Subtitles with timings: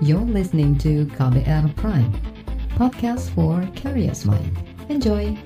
[0.00, 2.08] You're listening to KBR Prime,
[2.72, 4.48] podcast for curious mind.
[4.88, 5.36] Enjoy!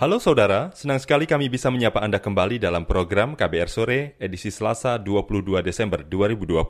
[0.00, 4.96] Halo saudara, senang sekali kami bisa menyapa Anda kembali dalam program KBR Sore edisi Selasa
[4.96, 6.64] 22 Desember 2020.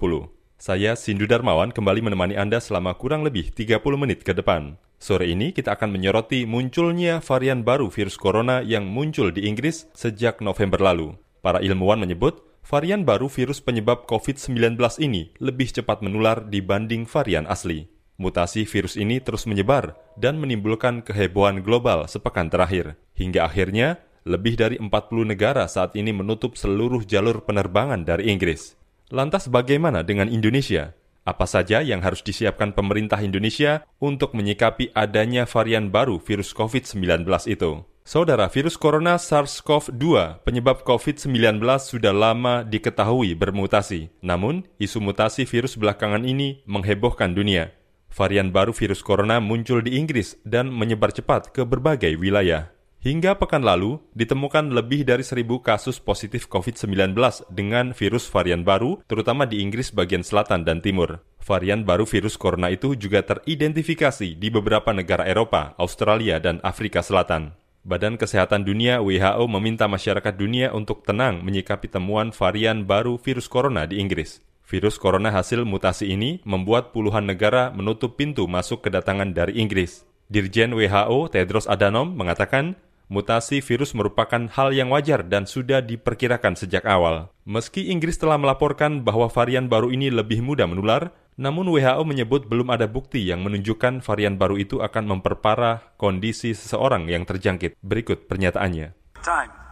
[0.59, 4.75] Saya Sindu Darmawan kembali menemani Anda selama kurang lebih 30 menit ke depan.
[5.05, 10.41] Sore ini kita akan menyoroti munculnya varian baru virus corona yang muncul di Inggris sejak
[10.41, 11.13] November lalu.
[11.45, 17.85] Para ilmuwan menyebut varian baru virus penyebab COVID-19 ini lebih cepat menular dibanding varian asli.
[18.17, 22.97] Mutasi virus ini terus menyebar dan menimbulkan kehebohan global sepekan terakhir.
[23.13, 24.89] Hingga akhirnya, lebih dari 40
[25.29, 28.73] negara saat ini menutup seluruh jalur penerbangan dari Inggris.
[29.13, 30.97] Lantas bagaimana dengan Indonesia?
[31.25, 37.81] Apa saja yang harus disiapkan pemerintah Indonesia untuk menyikapi adanya varian baru virus COVID-19 itu?
[38.05, 40.05] Saudara, virus corona SARS-CoV-2
[40.45, 44.13] penyebab COVID-19 sudah lama diketahui bermutasi.
[44.21, 47.73] Namun, isu mutasi virus belakangan ini menghebohkan dunia.
[48.13, 52.74] Varian baru virus corona muncul di Inggris dan menyebar cepat ke berbagai wilayah.
[53.05, 57.13] Hingga pekan lalu, ditemukan lebih dari seribu kasus positif COVID-19
[57.53, 61.21] dengan virus varian baru, terutama di Inggris bagian selatan dan timur.
[61.45, 67.53] Varian baru virus corona itu juga teridentifikasi di beberapa negara Eropa, Australia, dan Afrika Selatan.
[67.85, 73.85] Badan Kesehatan Dunia WHO meminta masyarakat dunia untuk tenang menyikapi temuan varian baru virus corona
[73.85, 74.41] di Inggris.
[74.65, 80.09] Virus corona hasil mutasi ini membuat puluhan negara menutup pintu masuk kedatangan dari Inggris.
[80.33, 86.85] Dirjen WHO Tedros Adhanom mengatakan, mutasi virus merupakan hal yang wajar dan sudah diperkirakan sejak
[86.89, 87.33] awal.
[87.45, 92.71] Meski Inggris telah melaporkan bahwa varian baru ini lebih mudah menular, namun WHO menyebut belum
[92.71, 97.75] ada bukti yang menunjukkan varian baru itu akan memperparah kondisi seseorang yang terjangkit.
[97.83, 98.95] Berikut pernyataannya.
[99.25, 99.65] Time.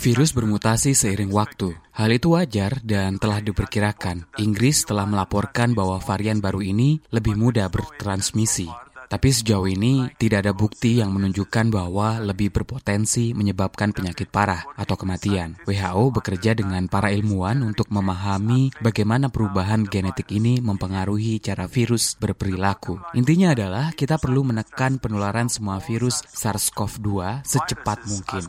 [0.00, 1.76] Virus bermutasi seiring waktu.
[1.92, 4.32] Hal itu wajar dan telah diperkirakan.
[4.40, 8.64] Inggris telah melaporkan bahwa varian baru ini lebih mudah bertransmisi.
[9.08, 14.96] Tapi sejauh ini tidak ada bukti yang menunjukkan bahwa lebih berpotensi menyebabkan penyakit parah atau
[14.96, 15.60] kematian.
[15.68, 23.00] WHO bekerja dengan para ilmuwan untuk memahami bagaimana perubahan genetik ini mempengaruhi cara virus berperilaku.
[23.18, 28.42] Intinya adalah kita perlu menekan penularan semua virus SARS-CoV-2 secepat mungkin.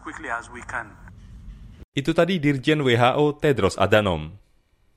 [1.95, 4.44] Itu tadi Dirjen WHO Tedros Adhanom.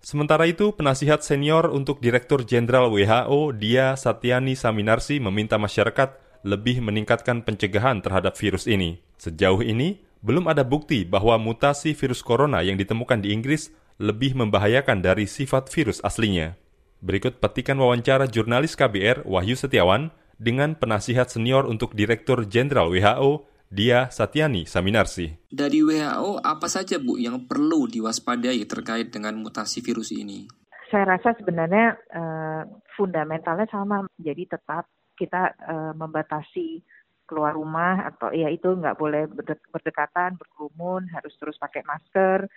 [0.09, 6.17] Sementara itu, penasihat senior untuk Direktur Jenderal WHO Dia Satyani Saminarsi meminta masyarakat
[6.49, 9.05] lebih meningkatkan pencegahan terhadap virus ini.
[9.21, 13.69] Sejauh ini, belum ada bukti bahwa mutasi virus corona yang ditemukan di Inggris
[14.01, 16.57] lebih membahayakan dari sifat virus aslinya.
[17.05, 20.09] Berikut petikan wawancara jurnalis KBR Wahyu Setiawan
[20.41, 25.29] dengan penasihat senior untuk Direktur Jenderal WHO dia Satyani Saminarsi.
[25.49, 30.49] Dari WHO, apa saja Bu yang perlu diwaspadai terkait dengan mutasi virus ini?
[30.89, 32.63] Saya rasa sebenarnya uh,
[32.97, 34.89] fundamentalnya sama, jadi tetap
[35.21, 36.81] kita uh, membatasi
[37.29, 39.29] keluar rumah atau ya itu nggak boleh
[39.69, 42.49] berdekatan, berkerumun, harus terus pakai masker,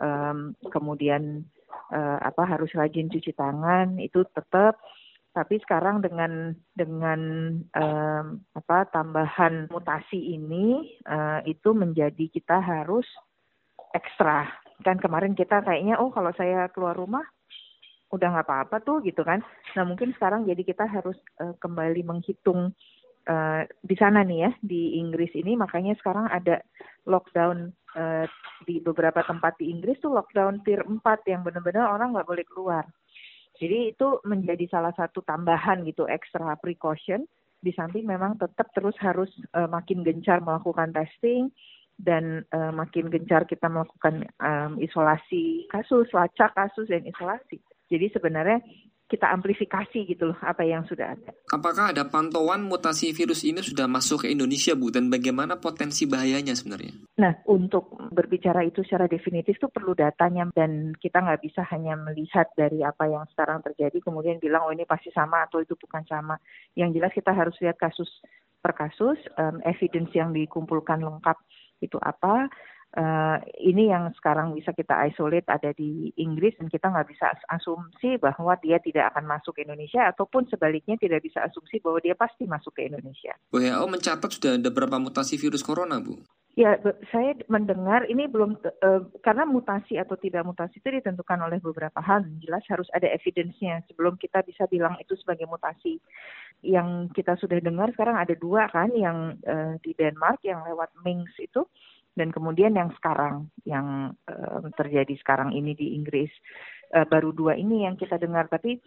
[0.00, 1.44] um, kemudian
[1.92, 4.80] uh, apa harus rajin cuci tangan, itu tetap
[5.34, 7.20] tapi sekarang dengan dengan
[7.74, 13.04] um, apa tambahan mutasi ini uh, itu menjadi kita harus
[13.90, 14.46] ekstra.
[14.86, 17.26] Kan kemarin kita kayaknya oh kalau saya keluar rumah
[18.14, 19.42] udah nggak apa-apa tuh gitu kan.
[19.74, 22.70] Nah mungkin sekarang jadi kita harus uh, kembali menghitung
[23.26, 25.58] uh, di sana nih ya di Inggris ini.
[25.58, 26.62] Makanya sekarang ada
[27.10, 28.24] lockdown uh,
[28.62, 32.86] di beberapa tempat di Inggris tuh lockdown tier 4 yang benar-benar orang nggak boleh keluar
[33.58, 37.22] jadi itu menjadi salah satu tambahan gitu extra precaution
[37.62, 41.48] di samping memang tetap terus harus uh, makin gencar melakukan testing
[41.96, 47.62] dan uh, makin gencar kita melakukan um, isolasi kasus, lacak kasus dan isolasi.
[47.86, 48.58] Jadi sebenarnya
[49.14, 51.30] kita amplifikasi gitu loh apa yang sudah ada.
[51.54, 56.58] Apakah ada pantauan mutasi virus ini sudah masuk ke Indonesia Bu dan bagaimana potensi bahayanya
[56.58, 56.90] sebenarnya?
[57.22, 62.50] Nah untuk berbicara itu secara definitif itu perlu datanya dan kita nggak bisa hanya melihat
[62.58, 66.34] dari apa yang sekarang terjadi kemudian bilang oh ini pasti sama atau itu bukan sama.
[66.74, 68.10] Yang jelas kita harus lihat kasus
[68.58, 71.38] per kasus, um, evidence yang dikumpulkan lengkap
[71.84, 72.48] itu apa,
[72.94, 78.16] uh, ini yang sekarang bisa kita isolate ada di Inggris dan kita nggak bisa asumsi
[78.18, 82.46] bahwa dia tidak akan masuk ke Indonesia ataupun sebaliknya tidak bisa asumsi bahwa dia pasti
[82.46, 83.34] masuk ke Indonesia.
[83.50, 86.22] WHO mencatat sudah ada berapa mutasi virus corona, Bu?
[86.54, 86.78] Ya,
[87.10, 92.22] saya mendengar ini belum uh, karena mutasi atau tidak mutasi itu ditentukan oleh beberapa hal.
[92.38, 95.98] Jelas harus ada evidence-nya sebelum kita bisa bilang itu sebagai mutasi.
[96.62, 101.34] Yang kita sudah dengar sekarang ada dua kan, yang uh, di Denmark yang lewat Mings
[101.42, 101.66] itu,
[102.14, 106.30] dan kemudian yang sekarang yang uh, terjadi sekarang ini di Inggris.
[106.94, 108.78] Uh, baru dua ini yang kita dengar, tapi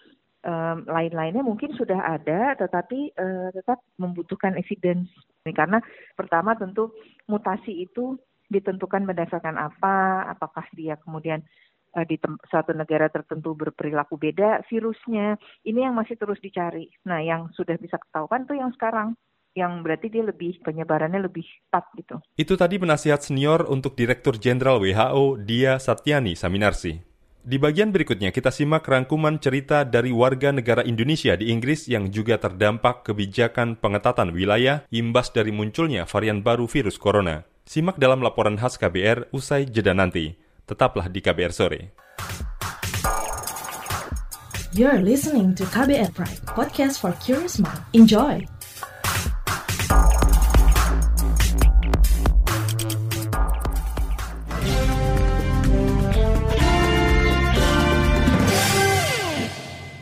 [0.48, 5.12] um, lain-lainnya mungkin sudah ada, tetapi uh, tetap membutuhkan evidence.
[5.44, 5.84] Karena
[6.16, 6.96] pertama tentu
[7.28, 8.16] mutasi itu
[8.48, 11.44] ditentukan berdasarkan apa, apakah dia kemudian
[12.06, 15.34] di suatu negara tertentu berperilaku beda virusnya.
[15.66, 16.86] Ini yang masih terus dicari.
[17.10, 19.18] Nah, yang sudah bisa ketahuan tuh yang sekarang
[19.57, 22.15] yang berarti dia lebih penyebarannya lebih cepat gitu.
[22.38, 27.01] Itu tadi penasihat senior untuk Direktur Jenderal WHO Dia Satyani Saminarsi.
[27.48, 32.36] Di bagian berikutnya kita simak rangkuman cerita dari warga negara Indonesia di Inggris yang juga
[32.36, 37.48] terdampak kebijakan pengetatan wilayah imbas dari munculnya varian baru virus corona.
[37.63, 40.36] Simak dalam laporan khas KBR usai jeda nanti.
[40.68, 41.81] Tetaplah di KBR sore.
[44.75, 47.80] You're listening to KBR Pride, podcast for curious mind.
[47.95, 48.56] Enjoy.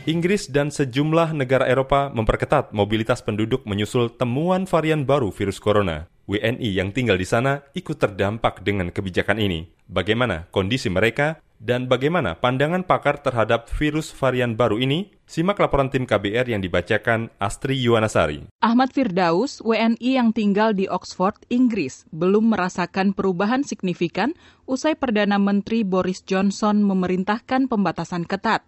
[0.06, 6.06] Inggris dan sejumlah negara Eropa memperketat mobilitas penduduk menyusul temuan varian baru virus corona.
[6.30, 9.66] WNI yang tinggal di sana ikut terdampak dengan kebijakan ini.
[9.90, 15.10] Bagaimana kondisi mereka dan bagaimana pandangan pakar terhadap virus varian baru ini?
[15.26, 18.46] Simak laporan tim KBR yang dibacakan Astri Yuwanasari.
[18.62, 24.38] Ahmad Firdaus, WNI yang tinggal di Oxford, Inggris, belum merasakan perubahan signifikan
[24.70, 28.62] usai Perdana Menteri Boris Johnson memerintahkan pembatasan ketat.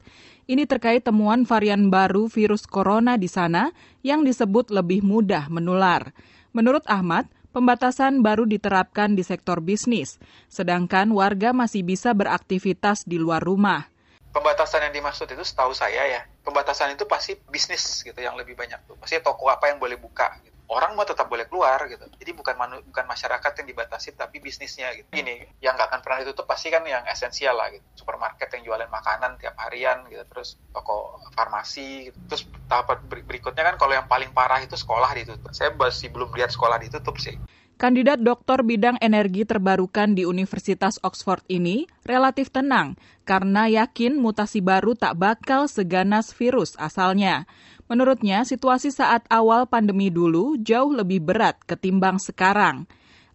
[0.49, 3.69] Ini terkait temuan varian baru virus corona di sana
[4.01, 6.17] yang disebut lebih mudah menular.
[6.57, 10.17] Menurut Ahmad, pembatasan baru diterapkan di sektor bisnis,
[10.49, 13.93] sedangkan warga masih bisa beraktivitas di luar rumah.
[14.33, 18.81] Pembatasan yang dimaksud itu setahu saya ya, pembatasan itu pasti bisnis gitu yang lebih banyak
[18.89, 18.97] tuh.
[18.97, 22.05] Pasti toko apa yang boleh buka gitu orang mau tetap boleh keluar gitu.
[22.21, 25.09] Jadi bukan manu, bukan masyarakat yang dibatasi tapi bisnisnya gitu.
[25.17, 27.85] Ini yang nggak akan pernah ditutup pasti kan yang esensial lah gitu.
[28.05, 30.23] Supermarket yang jualan makanan tiap harian gitu.
[30.29, 32.19] Terus toko farmasi gitu.
[32.29, 35.51] Terus tahap berikutnya kan kalau yang paling parah itu sekolah ditutup.
[35.57, 37.41] Saya masih belum lihat sekolah ditutup sih.
[37.79, 44.99] Kandidat doktor bidang energi terbarukan di Universitas Oxford ini relatif tenang karena yakin mutasi baru
[44.99, 47.47] tak bakal seganas virus asalnya.
[47.89, 52.85] Menurutnya, situasi saat awal pandemi dulu jauh lebih berat ketimbang sekarang.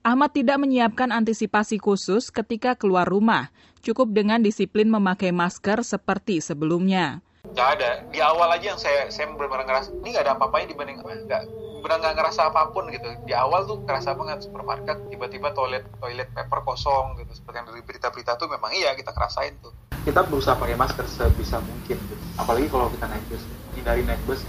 [0.05, 3.49] Ahmad tidak menyiapkan antisipasi khusus ketika keluar rumah,
[3.81, 7.25] cukup dengan disiplin memakai masker seperti sebelumnya.
[7.57, 8.05] Gak ada.
[8.13, 11.43] Di awal aja yang saya saya benar-benar ngerasa ini gak ada apa-apanya dibanding nggak
[11.83, 13.09] benar nggak ngerasa apa pun gitu.
[13.25, 17.81] Di awal tuh kerasa banget supermarket tiba-tiba toilet toilet paper kosong gitu seperti yang dari
[17.81, 19.73] berita-berita tuh memang iya kita kerasain tuh.
[20.05, 22.15] Kita berusaha pakai masker sebisa mungkin gitu.
[22.37, 23.43] Apalagi kalau kita naik bus
[23.75, 24.45] hindari naik bus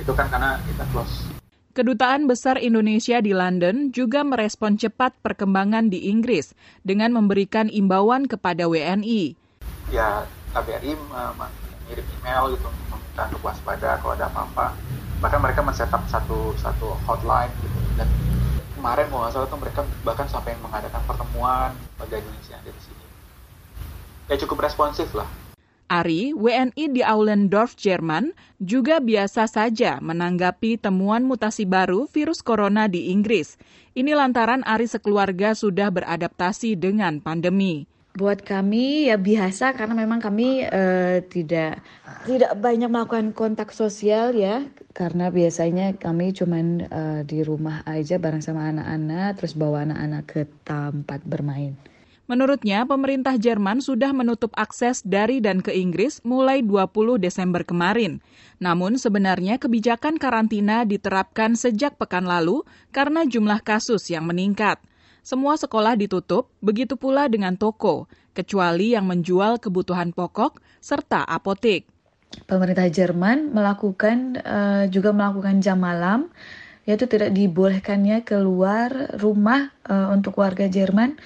[0.00, 1.28] itu kan karena kita close.
[1.70, 6.50] Kedutaan Besar Indonesia di London juga merespon cepat perkembangan di Inggris
[6.82, 9.38] dengan memberikan imbauan kepada WNI.
[9.94, 10.98] Ya, KBRI
[11.38, 14.74] mengirim email gitu meminta untuk waspada kalau ada apa-apa.
[15.22, 17.78] Bahkan mereka men-setup satu satu hotline gitu.
[17.94, 18.08] Dan
[18.74, 21.70] kemarin mau nggak salah tuh mereka bahkan sampai mengadakan pertemuan
[22.02, 23.06] warga Indonesia di sini.
[24.26, 25.30] Ya cukup responsif lah
[25.90, 28.30] Ari, WNI di Aulendorf, Jerman,
[28.62, 33.58] juga biasa saja menanggapi temuan mutasi baru virus corona di Inggris.
[33.98, 37.90] Ini lantaran Ari sekeluarga sudah beradaptasi dengan pandemi.
[38.14, 41.82] Buat kami ya biasa karena memang kami uh, tidak
[42.26, 48.42] tidak banyak melakukan kontak sosial ya karena biasanya kami cuman uh, di rumah aja bareng
[48.42, 51.78] sama anak-anak terus bawa anak-anak ke tempat bermain.
[52.30, 58.22] Menurutnya, pemerintah Jerman sudah menutup akses dari dan ke Inggris mulai 20 Desember kemarin.
[58.62, 62.62] Namun sebenarnya kebijakan karantina diterapkan sejak pekan lalu
[62.94, 64.78] karena jumlah kasus yang meningkat.
[65.26, 71.82] Semua sekolah ditutup, begitu pula dengan toko, kecuali yang menjual kebutuhan pokok serta apotek.
[72.46, 76.30] Pemerintah Jerman melakukan uh, juga melakukan jam malam
[76.86, 81.18] yaitu tidak dibolehkannya keluar rumah uh, untuk warga Jerman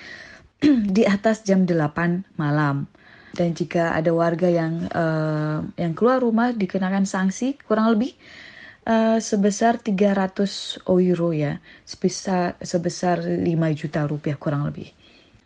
[0.97, 2.89] di atas jam 8 malam.
[3.35, 8.15] Dan jika ada warga yang uh, yang keluar rumah dikenakan sanksi kurang lebih
[8.87, 13.43] uh, sebesar 300 euro ya, sebesar sebesar 5
[13.75, 14.95] juta rupiah kurang lebih.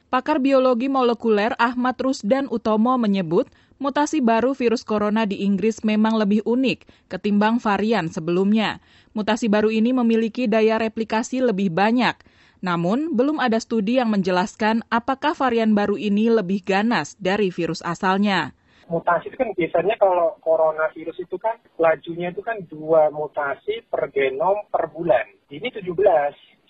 [0.09, 6.45] Pakar biologi molekuler Ahmad Rusdan Utomo menyebut mutasi baru virus corona di Inggris memang lebih
[6.45, 8.81] unik ketimbang varian sebelumnya.
[9.17, 12.17] Mutasi baru ini memiliki daya replikasi lebih banyak
[12.59, 18.57] Namun, belum ada studi yang menjelaskan apakah varian baru ini lebih ganas dari virus asalnya.
[18.89, 24.65] Mutasi itu kan biasanya kalau coronavirus itu kan lajunya itu kan dua mutasi per genom
[24.73, 25.29] per bulan.
[25.53, 25.85] Ini 17,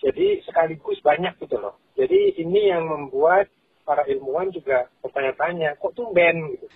[0.03, 1.79] jadi sekaligus banyak gitu loh.
[1.95, 3.47] Jadi ini yang membuat
[3.87, 6.67] para ilmuwan juga bertanya-tanya, kok tumben gitu.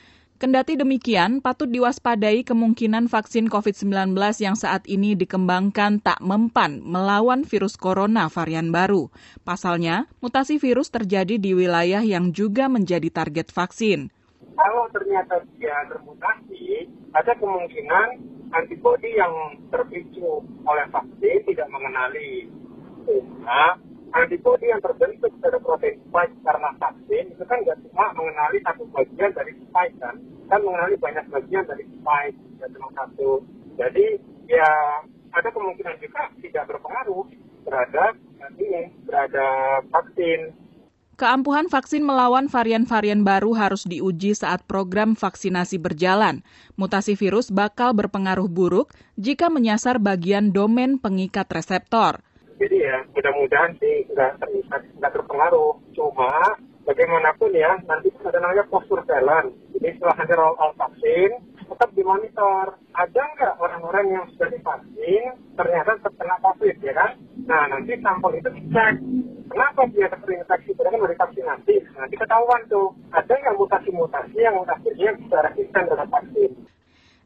[0.44, 4.12] Kendati demikian, patut diwaspadai kemungkinan vaksin COVID-19
[4.44, 9.08] yang saat ini dikembangkan tak mempan melawan virus corona varian baru.
[9.48, 14.12] Pasalnya, mutasi virus terjadi di wilayah yang juga menjadi target vaksin.
[14.60, 18.08] Kalau ternyata dia termutasi, ada kemungkinan
[18.52, 22.52] antibodi yang terpicu oleh vaksin tidak mengenali.
[23.08, 23.80] Sehingga
[24.12, 29.32] antibodi yang terbentuk pada protein spike karena vaksin itu kan nggak cuma mengenali satu bagian
[29.32, 33.44] dari spike kan, kan mengenali banyak bagian dari spike dan satu.
[33.80, 34.70] Jadi ya
[35.34, 37.26] ada kemungkinan juga tidak berpengaruh
[37.66, 38.14] terhadap
[38.60, 40.54] ini terhadap vaksin.
[41.14, 46.42] Keampuhan vaksin melawan varian-varian baru harus diuji saat program vaksinasi berjalan.
[46.74, 52.18] Mutasi virus bakal berpengaruh buruk jika menyasar bagian domain pengikat reseptor.
[52.58, 54.42] Jadi ya mudah-mudahan sih nggak
[54.98, 55.78] nggak terpengaruh.
[55.94, 56.34] Cuma
[56.82, 59.54] bagaimanapun ya nanti ada namanya post surveillance.
[59.84, 62.80] Jadi setelah ada roll out vaksin tetap dimonitor.
[62.96, 67.12] Ada nggak orang-orang yang sudah divaksin ternyata terkena COVID ya kan?
[67.44, 68.96] Nah nanti sampel itu dicek.
[69.52, 70.72] Kenapa dia terinfeksi?
[70.72, 71.76] Karena kan dari vaksinasi.
[72.00, 76.52] Nanti ketahuan tuh ada nggak mutasi-mutasi yang mutasinya bisa resisten terhadap vaksin.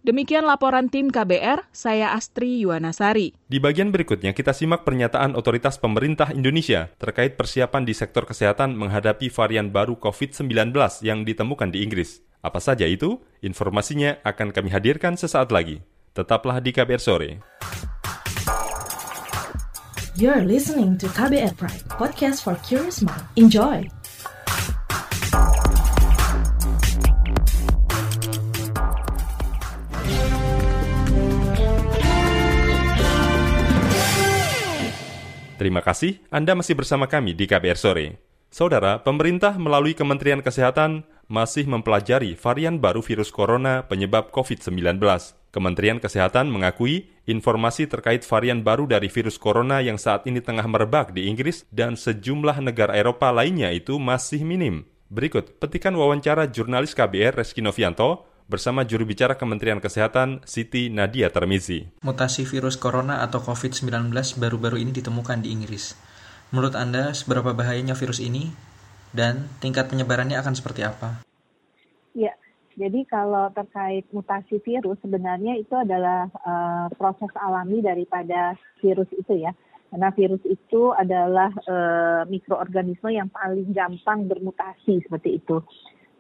[0.02, 3.38] Demikian laporan tim KBR, saya Astri Yuwanasari.
[3.38, 9.30] Di bagian berikutnya kita simak pernyataan otoritas pemerintah Indonesia terkait persiapan di sektor kesehatan menghadapi
[9.30, 10.74] varian baru COVID-19
[11.06, 12.27] yang ditemukan di Inggris.
[12.38, 13.18] Apa saja itu?
[13.42, 15.82] Informasinya akan kami hadirkan sesaat lagi.
[16.14, 17.32] Tetaplah di KBR Sore.
[20.18, 23.22] You're listening to KBR Pride, podcast for curious mind.
[23.38, 23.86] Enjoy!
[35.58, 38.22] Terima kasih Anda masih bersama kami di KBR Sore.
[38.54, 45.00] Saudara, pemerintah melalui Kementerian Kesehatan masih mempelajari varian baru virus corona penyebab COVID-19.
[45.52, 51.12] Kementerian Kesehatan mengakui informasi terkait varian baru dari virus corona yang saat ini tengah merebak
[51.12, 54.88] di Inggris dan sejumlah negara Eropa lainnya itu masih minim.
[55.08, 61.92] Berikut petikan wawancara jurnalis KBR Reski Novianto bersama juru bicara Kementerian Kesehatan Siti Nadia Termizi.
[62.04, 65.96] Mutasi virus corona atau COVID-19 baru-baru ini ditemukan di Inggris.
[66.56, 68.56] Menurut Anda, seberapa bahayanya virus ini
[69.16, 71.22] dan tingkat penyebarannya akan seperti apa?
[72.18, 72.34] Ya,
[72.78, 79.54] jadi kalau terkait mutasi virus sebenarnya itu adalah uh, proses alami daripada virus itu ya.
[79.88, 85.64] Karena virus itu adalah uh, mikroorganisme yang paling gampang bermutasi seperti itu.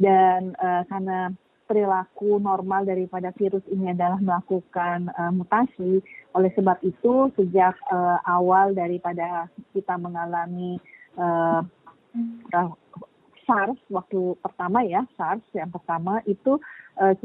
[0.01, 1.29] Dan uh, karena
[1.67, 5.99] perilaku normal daripada virus ini adalah melakukan uh, mutasi.
[6.33, 10.79] Oleh sebab itu, sejak uh, awal daripada kita mengalami
[11.19, 11.61] uh,
[12.53, 12.71] uh,
[13.47, 16.59] SARS waktu pertama ya, SARS yang pertama itu
[16.99, 17.15] uh,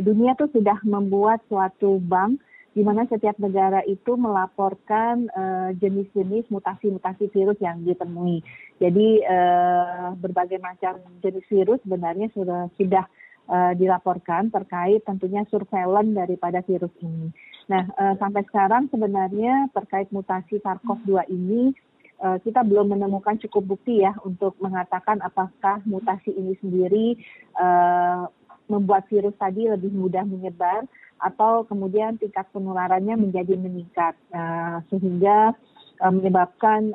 [0.00, 2.40] dunia tuh sudah membuat suatu bank
[2.72, 5.28] di mana setiap negara itu melaporkan
[5.76, 8.40] jenis-jenis uh, mutasi-mutasi virus yang ditemui.
[8.80, 13.04] Jadi uh, berbagai macam jenis virus sebenarnya sudah sudah
[13.52, 17.28] uh, dilaporkan terkait tentunya surveillance daripada virus ini.
[17.68, 21.76] Nah, uh, sampai sekarang sebenarnya terkait mutasi SARS-CoV-2 ini
[22.22, 27.18] kita belum menemukan cukup bukti ya untuk mengatakan apakah mutasi ini sendiri
[27.58, 28.30] uh,
[28.70, 30.86] membuat virus tadi lebih mudah menyebar
[31.18, 35.58] atau kemudian tingkat penularannya menjadi meningkat uh, sehingga
[35.98, 36.94] uh, menyebabkan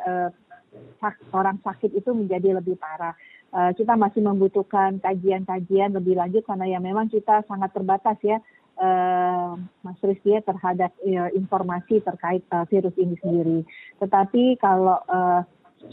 [1.34, 3.18] orang sakit itu menjadi lebih parah.
[3.48, 8.44] Eh, kita masih membutuhkan kajian-kajian lebih lanjut karena ya memang kita sangat terbatas ya
[8.80, 13.60] uh, Mas Rizky ya, terhadap uh, informasi terkait uh, virus ini sendiri.
[14.02, 15.42] Tetapi kalau uh,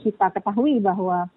[0.00, 1.28] kita ketahui bahwa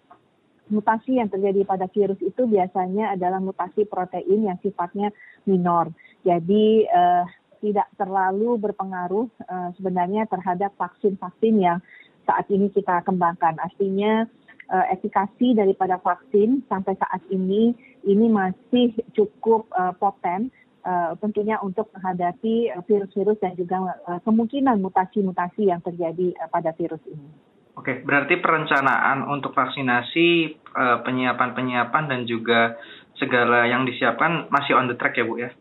[0.68, 5.16] mutasi yang terjadi pada virus itu biasanya adalah mutasi protein yang sifatnya
[5.48, 5.92] minor.
[6.27, 7.24] Jadi uh,
[7.63, 11.80] tidak terlalu berpengaruh uh, sebenarnya terhadap vaksin-vaksin yang
[12.27, 13.56] saat ini kita kembangkan.
[13.63, 14.27] Artinya
[14.70, 17.72] uh, efikasi daripada vaksin sampai saat ini
[18.04, 20.51] ini masih cukup uh, poten
[20.88, 27.03] uh, tentunya untuk menghadapi virus-virus dan juga uh, kemungkinan mutasi-mutasi yang terjadi uh, pada virus
[27.12, 27.27] ini.
[27.75, 30.58] Oke, berarti perencanaan untuk vaksinasi,
[31.06, 32.74] penyiapan-penyiapan dan juga
[33.22, 35.53] segala yang disiapkan masih on the track ya Bu ya?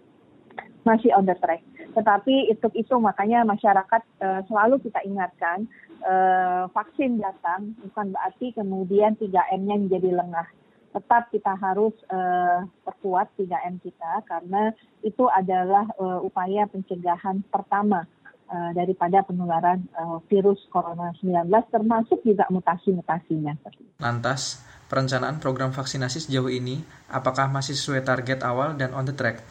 [0.86, 1.66] masih on the track.
[1.98, 5.66] Tetapi itu itu makanya masyarakat uh, selalu kita ingatkan
[6.06, 10.46] uh, vaksin datang bukan berarti kemudian 3M-nya menjadi lengah.
[10.92, 14.72] Tetap kita harus uh, perkuat 3M kita karena
[15.04, 18.08] itu adalah uh, upaya pencegahan pertama
[18.48, 23.58] uh, daripada penularan uh, virus corona 19 termasuk juga mutasi-mutasinya.
[24.00, 26.80] Lantas, perencanaan program vaksinasi sejauh ini
[27.12, 29.44] apakah masih sesuai target awal dan on the track?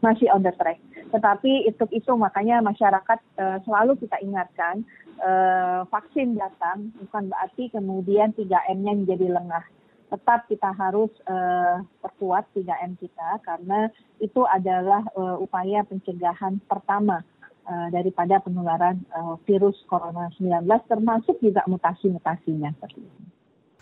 [0.00, 0.80] masih on the track.
[1.12, 4.82] Tetapi itu itu makanya masyarakat uh, selalu kita ingatkan
[5.20, 9.64] uh, vaksin datang bukan berarti kemudian 3M-nya menjadi lengah.
[10.10, 13.86] Tetap kita harus uh, perkuat 3M kita karena
[14.18, 17.22] itu adalah uh, upaya pencegahan pertama
[17.70, 22.74] uh, daripada penularan uh, virus corona 19 termasuk juga mutasi-mutasinya.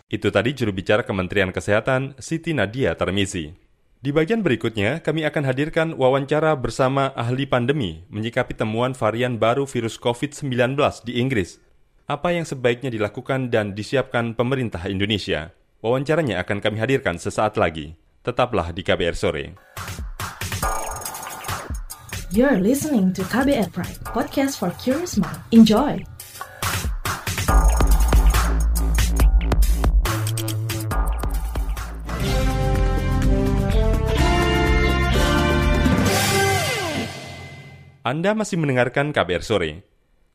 [0.09, 3.53] Itu tadi juru bicara Kementerian Kesehatan Siti Nadia Tarmizi.
[3.99, 9.99] Di bagian berikutnya, kami akan hadirkan wawancara bersama ahli pandemi menyikapi temuan varian baru virus
[9.99, 11.59] COVID-19 di Inggris.
[12.07, 15.51] Apa yang sebaiknya dilakukan dan disiapkan pemerintah Indonesia?
[15.79, 17.95] Wawancaranya akan kami hadirkan sesaat lagi.
[18.19, 19.55] Tetaplah di KBR Sore.
[22.35, 25.39] You're listening to KBR Pride, podcast for curious mind.
[25.55, 26.03] Enjoy!
[38.03, 39.88] Anda masih mendengarkan KBR Sore.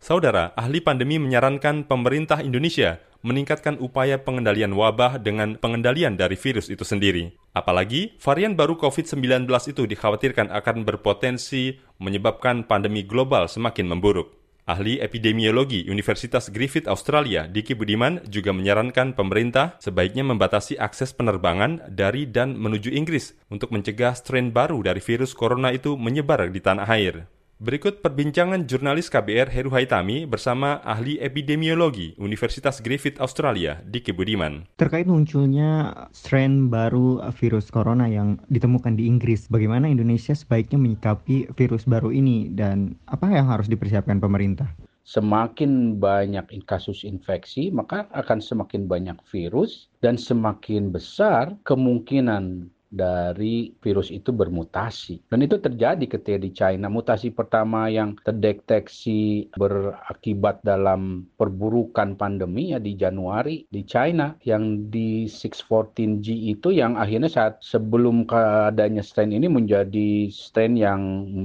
[0.04, 6.84] Saudara, ahli pandemi menyarankan pemerintah Indonesia meningkatkan upaya pengendalian wabah dengan pengendalian dari virus itu
[6.84, 7.32] sendiri.
[7.56, 14.37] Apalagi, varian baru COVID-19 itu dikhawatirkan akan berpotensi menyebabkan pandemi global semakin memburuk.
[14.68, 22.28] Ahli epidemiologi Universitas Griffith Australia, Diki Budiman, juga menyarankan pemerintah sebaiknya membatasi akses penerbangan dari
[22.28, 27.25] dan menuju Inggris untuk mencegah strain baru dari virus corona itu menyebar di tanah air.
[27.62, 34.66] Berikut perbincangan jurnalis KBR Heru Haitami bersama ahli epidemiologi Universitas Griffith Australia, Diki Budiman.
[34.75, 41.87] Terkait munculnya strain baru virus corona yang ditemukan di Inggris, bagaimana Indonesia sebaiknya menyikapi virus
[41.87, 44.66] baru ini dan apa yang harus dipersiapkan pemerintah?
[45.06, 54.15] Semakin banyak kasus infeksi, maka akan semakin banyak virus dan semakin besar kemungkinan dari virus
[54.15, 55.26] itu bermutasi.
[55.26, 56.87] Dan itu terjadi ketika di China.
[56.87, 65.26] Mutasi pertama yang terdeteksi berakibat dalam perburukan pandemi ya di Januari di China yang di
[65.26, 71.02] 614G itu yang akhirnya saat sebelum keadaannya strain ini menjadi strain yang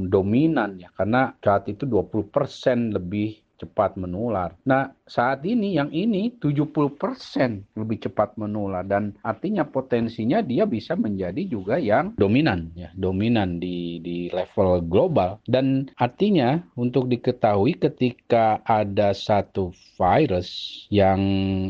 [0.08, 4.56] dominan ya karena saat itu 20% lebih cepat menular.
[4.64, 11.44] Nah, saat ini yang ini 70% lebih cepat menular dan artinya potensinya dia bisa menjadi
[11.44, 19.12] juga yang dominan ya, dominan di di level global dan artinya untuk diketahui ketika ada
[19.12, 21.20] satu virus yang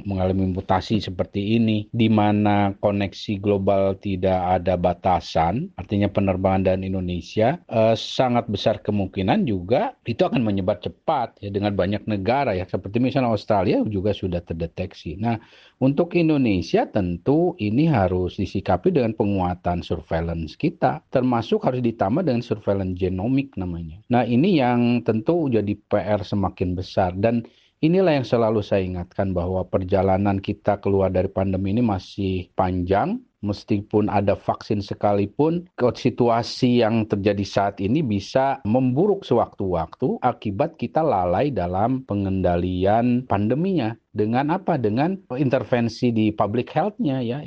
[0.06, 7.58] mengalami mutasi seperti ini di mana koneksi global tidak ada batasan, artinya penerbangan dan Indonesia
[7.66, 13.00] eh, sangat besar kemungkinan juga itu akan menyebar cepat ya dengan banyak negara ya seperti
[13.00, 15.16] misalnya Australia juga sudah terdeteksi.
[15.16, 15.40] Nah,
[15.80, 23.00] untuk Indonesia tentu ini harus disikapi dengan penguatan surveillance kita termasuk harus ditambah dengan surveillance
[23.00, 24.04] genomik namanya.
[24.12, 27.48] Nah, ini yang tentu jadi PR semakin besar dan
[27.80, 34.12] inilah yang selalu saya ingatkan bahwa perjalanan kita keluar dari pandemi ini masih panjang meskipun
[34.12, 42.04] ada vaksin sekalipun, situasi yang terjadi saat ini bisa memburuk sewaktu-waktu akibat kita lalai dalam
[42.08, 43.96] pengendalian pandeminya.
[44.10, 44.76] Dengan apa?
[44.82, 47.40] Dengan intervensi di public health-nya ya,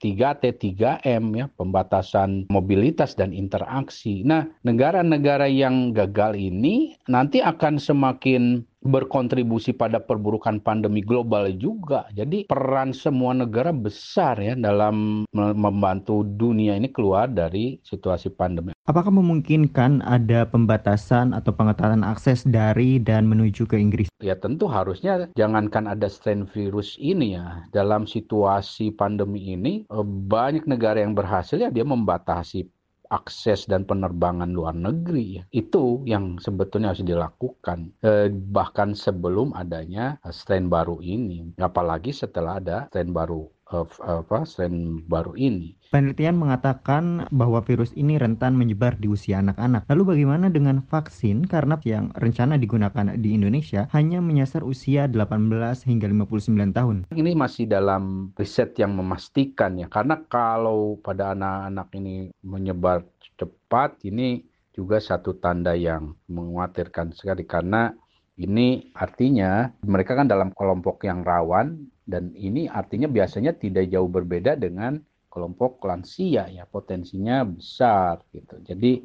[0.00, 4.24] 3T, eh, 3M ya, pembatasan mobilitas dan interaksi.
[4.24, 12.06] Nah, negara-negara yang gagal ini nanti akan semakin berkontribusi pada perburukan pandemi global juga.
[12.14, 18.72] Jadi peran semua negara besar ya dalam membantu dunia ini keluar dari situasi pandemi.
[18.86, 24.06] Apakah memungkinkan ada pembatasan atau pengetatan akses dari dan menuju ke Inggris?
[24.22, 27.66] Ya tentu harusnya jangankan ada strain virus ini ya.
[27.74, 32.70] Dalam situasi pandemi ini eh, banyak negara yang berhasil ya dia membatasi
[33.10, 35.42] akses dan penerbangan luar negeri ya.
[35.50, 41.56] Itu yang sebetulnya harus dilakukan eh, bahkan sebelum adanya strain baru ini.
[41.58, 45.74] Apalagi setelah ada strain baru apa strain baru ini.
[45.90, 49.86] Penelitian mengatakan bahwa virus ini rentan menyebar di usia anak-anak.
[49.90, 56.06] Lalu bagaimana dengan vaksin karena yang rencana digunakan di Indonesia hanya menyasar usia 18 hingga
[56.10, 56.96] 59 tahun?
[57.14, 63.02] Ini masih dalam riset yang memastikan ya karena kalau pada anak-anak ini menyebar
[63.38, 67.96] cepat ini juga satu tanda yang mengkhawatirkan sekali karena
[68.36, 74.54] ini artinya mereka kan dalam kelompok yang rawan dan ini artinya biasanya tidak jauh berbeda
[74.54, 78.62] dengan kelompok lansia ya potensinya besar gitu.
[78.62, 79.04] Jadi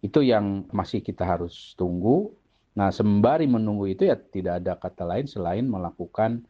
[0.00, 2.32] itu yang masih kita harus tunggu.
[2.74, 6.42] Nah, sembari menunggu itu ya tidak ada kata lain selain melakukan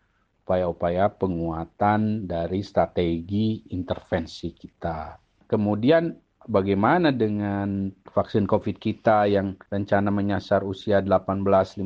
[0.46, 5.20] upaya-upaya penguatan dari strategi intervensi kita.
[5.44, 6.14] Kemudian
[6.48, 11.84] bagaimana dengan vaksin COVID kita yang rencana menyasar usia 18-59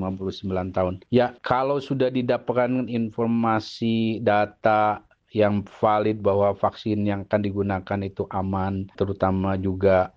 [0.72, 0.94] tahun?
[1.10, 5.02] Ya, kalau sudah didapatkan informasi data
[5.34, 10.14] yang valid bahwa vaksin yang akan digunakan itu aman, terutama juga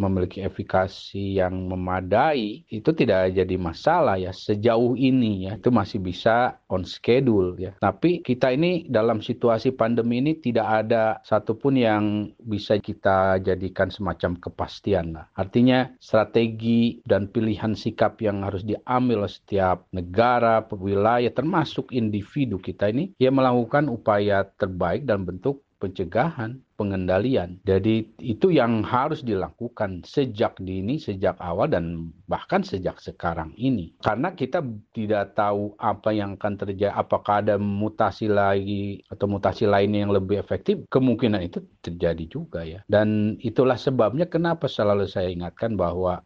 [0.00, 6.56] memiliki efikasi yang memadai itu tidak jadi masalah ya sejauh ini ya itu masih bisa
[6.72, 7.76] on schedule ya.
[7.76, 14.40] Tapi kita ini dalam situasi pandemi ini tidak ada satupun yang bisa kita jadikan semacam
[14.40, 15.26] kepastian lah.
[15.36, 23.12] Artinya strategi dan pilihan sikap yang harus diambil setiap negara wilayah termasuk individu kita ini
[23.20, 27.58] ya melakukan upaya terbaik dan bentuk pencegahan, pengendalian.
[27.66, 33.96] Jadi itu yang harus dilakukan sejak dini, sejak awal dan bahkan sejak sekarang ini.
[33.98, 34.60] Karena kita
[34.92, 40.36] tidak tahu apa yang akan terjadi, apakah ada mutasi lagi atau mutasi lainnya yang lebih
[40.36, 42.84] efektif, kemungkinan itu terjadi juga ya.
[42.84, 46.20] Dan itulah sebabnya kenapa selalu saya ingatkan bahwa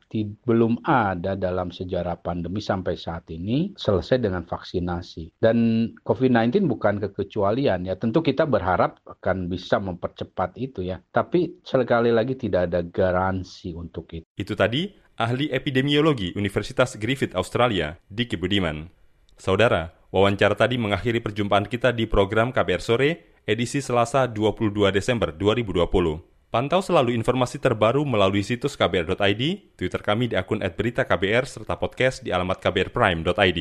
[0.44, 5.38] belum ada dalam sejarah pandemi sampai saat ini selesai dengan vaksinasi.
[5.38, 7.94] Dan COVID-19 bukan kekecualian ya.
[7.94, 10.98] Tentu kita berharap akan bisa mempercepat itu ya.
[11.14, 14.26] Tapi sekali lagi tidak ada garansi untuk itu.
[14.34, 18.90] Itu tadi ahli epidemiologi Universitas Griffith Australia, Diki Budiman.
[19.38, 23.10] Saudara, wawancara tadi mengakhiri perjumpaan kita di program KBR Sore,
[23.46, 26.50] edisi Selasa 22 Desember 2020.
[26.50, 29.42] Pantau selalu informasi terbaru melalui situs kbr.id,
[29.78, 33.60] Twitter kami di akun @beritaKBR serta podcast di alamat kbrprime.id.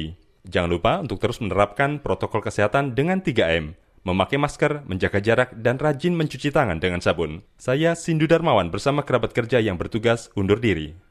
[0.49, 6.17] Jangan lupa untuk terus menerapkan protokol kesehatan dengan 3M, memakai masker, menjaga jarak, dan rajin
[6.17, 7.45] mencuci tangan dengan sabun.
[7.61, 11.10] Saya Sindu Darmawan bersama kerabat kerja yang bertugas undur diri.